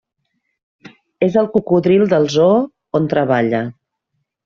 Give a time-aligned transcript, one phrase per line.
[1.27, 2.59] És el cocodril del zoo,
[3.01, 3.65] on treballa.